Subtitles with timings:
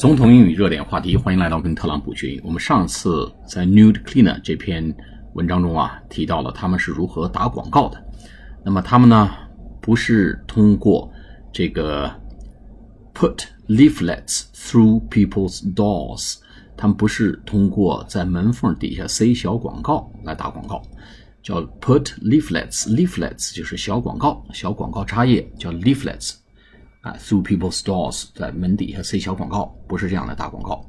[0.00, 2.40] 总统英语热点话题，欢迎来到跟特朗普学英语。
[2.42, 4.96] 我们上次在 Nude Cleaner 这篇
[5.34, 8.02] 文章中啊，提到了他们是如何打广告的。
[8.64, 9.30] 那么他们呢，
[9.78, 11.12] 不是通过
[11.52, 12.10] 这个
[13.12, 16.38] put leaflets through people's doors，
[16.78, 20.80] 他们不是通过在门缝底下塞小广告来打广告，
[21.42, 26.36] 叫 put leaflets，leaflets 就是小广告，小广告插页叫 leaflets。
[27.00, 30.86] 啊，through people's stores，在门底下塞小广告，不是这样的打广告，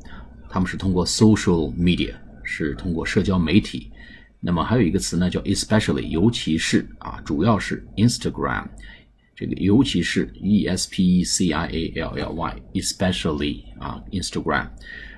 [0.49, 3.91] 他们是通过 social media，是通过社交媒体。
[4.39, 8.67] 那么还有一个词呢，叫 especially，尤其是啊，主要是 Instagram，
[9.35, 14.67] 这个尤其是 e s p e c i a l l y，especially 啊，Instagram。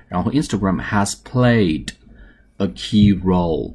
[0.06, 1.88] 然后 Instagram has played
[2.58, 3.74] a key role，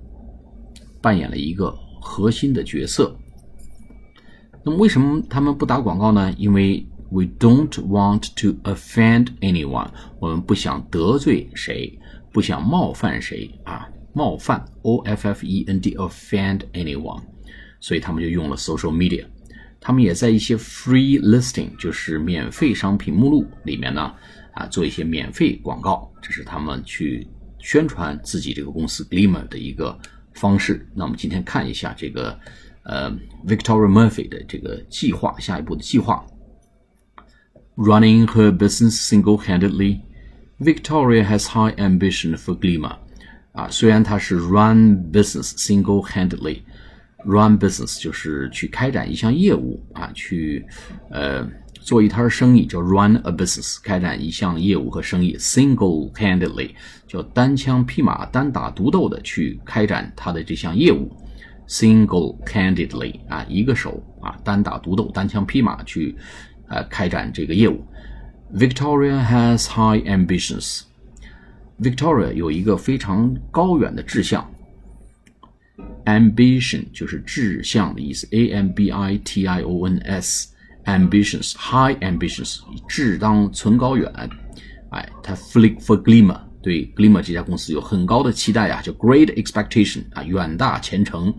[1.01, 3.13] 扮演了一个核心的角色。
[4.63, 6.33] 那么为什么他们不打广告呢？
[6.37, 9.89] 因为 We don't want to offend anyone。
[10.19, 11.99] 我们不想得罪谁，
[12.31, 13.89] 不想冒犯谁啊！
[14.13, 17.21] 冒犯，o f f e n d，offend anyone。
[17.79, 19.25] 所以他们就用了 social media。
[19.79, 24.13] 他们也在一些 free listing，就是免费商品目录里面呢，
[24.53, 26.11] 啊，做一些免费广告。
[26.21, 27.25] 这是他们去
[27.59, 29.97] 宣传自己这个公司 Glimmer 的一个
[30.33, 30.87] 方式。
[30.93, 32.37] 那我们今天看一下这个
[32.83, 33.09] 呃
[33.47, 36.25] Victoria Murphy 的这个计划，下一步的计划。
[37.81, 40.01] Running her business single-handedly,
[40.59, 42.97] Victoria has high ambition for Glima。
[43.53, 46.59] 啊，虽然她是 run business single-handedly。
[47.25, 50.65] run business 就是去开展一项业务啊，去
[51.09, 51.49] 呃
[51.79, 56.71] 做一摊生意，叫 run a business，开展一项业务和生意 single-handedly，
[57.07, 61.09] 叫单枪匹马、单打独斗的去开展她的这项业务
[61.69, 66.17] single-handedly 啊，一个手啊，单打独斗、单枪匹马去
[66.68, 67.84] 呃，开展这个业务。
[68.54, 70.82] Victoria has high ambitions.
[71.80, 74.48] Victoria 有一个非常高远的志向。
[76.04, 84.12] Ambition 就是志向的意思，A M B I T I O N S。Ambitions, high ambitions，志当存高远。
[84.90, 91.34] 哎，他 flick for Glimmer，对 Glimmer 这家公司有很高的期待啊，叫 Great expectation 啊，远大前程。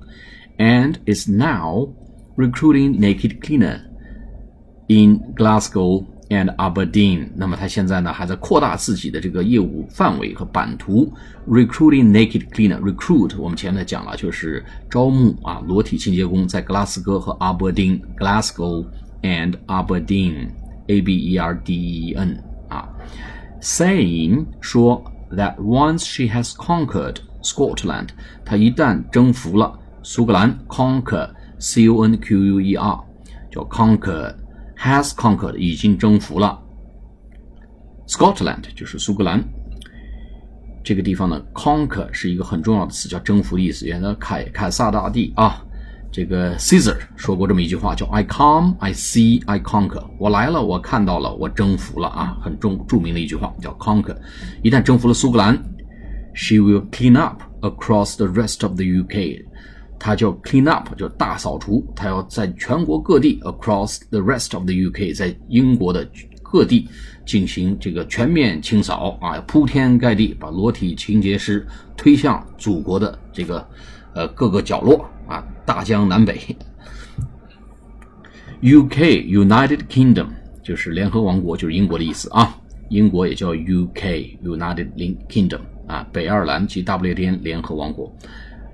[0.57, 1.93] And is now
[2.35, 3.81] recruiting naked cleaner
[4.89, 11.11] In Glasgow and Aberdeen，那么他现在呢还在扩大自己的这个业务范围和版图。
[11.47, 18.85] Recruiting naked cleaner，recruit 我们前面讲了，就是招募啊裸体清洁工，在格拉斯哥和阿伯丁 （Glasgow
[19.23, 22.87] and Aberdeen），A B E R D E N 啊，
[23.59, 28.09] saying 说 that once she has conquered Scotland，
[28.43, 32.99] 她一旦征服了苏格兰，conquer，C O N Q U E R，
[33.51, 34.35] 叫 conquer。
[34.80, 36.58] Has conquered 已经征服了
[38.08, 39.44] Scotland，就是苏格兰
[40.82, 41.40] 这个地方呢。
[41.54, 43.86] conquer 是一个很重要的词，叫征服的意思。
[43.86, 45.62] 原来凯凯撒大帝啊，
[46.10, 50.04] 这个 Caesar 说过这么一句话，叫 I come, I see, I conquer。
[50.18, 54.16] 我来了，我看到了，我征服了啊，很重著名的一句话，叫 conquer。
[54.62, 55.54] 一旦征服了苏格兰
[56.34, 59.44] ，she will clean up across the rest of the UK。
[60.00, 61.86] 它叫 clean up，就大扫除。
[61.94, 66.08] 它要在全国各地 across the rest of the UK，在英国的
[66.42, 66.88] 各地
[67.26, 71.64] 进行这个全面清扫啊，铺天盖地把裸体清洁师
[71.96, 73.68] 推向祖国的这个
[74.14, 76.40] 呃各个角落啊，大江南北。
[78.62, 80.28] UK United Kingdom
[80.62, 82.56] 就是联合王国，就是英国的意思啊。
[82.88, 84.88] 英国也叫 UK United
[85.28, 88.12] Kingdom 啊，北爱尔兰及大不列颠联合王国。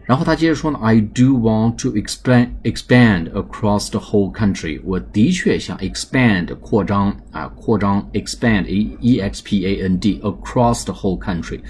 [0.06, 4.82] 然后他接着说呢，I do want to expand expand across the whole country。
[4.84, 11.62] 我的确想 expand 扩张啊，扩张 expand e e x p a n d across the whole country，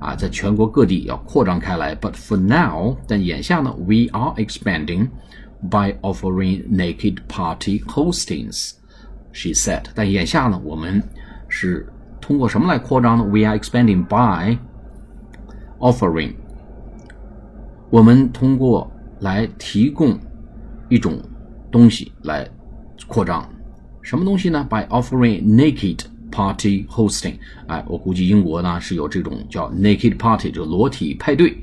[0.00, 1.94] 啊，在全国各地要扩张开来。
[1.94, 5.10] But for now，但眼下呢，we are expanding
[5.70, 11.02] by offering naked party hostings。She said，但眼下呢，我们
[11.48, 11.86] 是
[12.20, 13.24] 通过什么来扩张呢？
[13.24, 14.58] We are expanding by
[15.78, 16.34] offering。
[17.89, 18.89] 我们通过
[19.21, 20.17] 来提供
[20.89, 21.19] 一种
[21.71, 22.47] 东西来
[23.07, 23.49] 扩张，
[24.01, 26.01] 什么东西呢？By offering naked
[26.31, 27.35] party hosting，
[27.67, 31.57] 哎，我估计英国呢是有这种叫 naked party，就裸体派对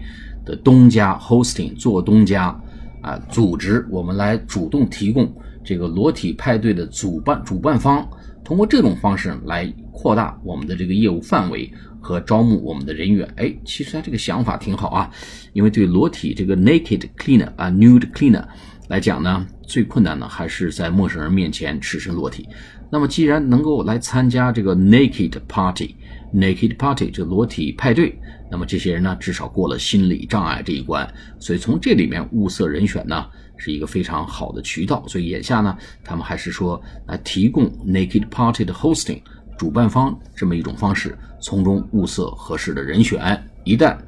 [0.44, 2.58] 的东家 hosting 做东家
[3.02, 5.32] 啊，组织我们来主动提供
[5.62, 8.04] 这个裸体派对的主办主办方，
[8.46, 11.68] 通过这种方式来扩大我们的这个业务范围。
[11.98, 15.10] 和招募我们的人员，哎，其实他这个想法挺好啊，
[15.54, 18.44] 因为对裸体这个 naked cleaner 啊，nude cleaner
[18.88, 22.48] 来讲呢，最困难的还是在陌生人面前赤身裸体。
[22.88, 28.16] 那么，既然能够来参加这个 naked party，naked party 这裸体派对，
[28.48, 31.06] 那么这些人呢，至少过了心理障碍这一关。
[31.40, 35.04] 所以从这里面物色人选呢，是一个非常好的渠道。
[35.08, 39.20] 所以眼下呢，他们还是说来提供 naked party 的 hosting，
[39.58, 43.20] 主办方这么一种方式，从中物色合适的人选。
[43.64, 43.98] 一旦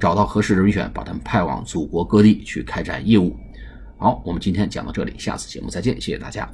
[0.00, 3.36] 找到合适的人选，把他们派往祖国各地去开展业务。
[3.98, 6.48] 好，我们今天讲到这里，下次节目再见，谢谢大家。